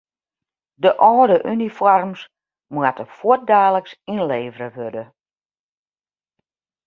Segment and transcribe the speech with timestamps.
[0.83, 2.21] De âlde unifoarms
[2.73, 5.03] moatte fuortdaliks ynlevere wurde.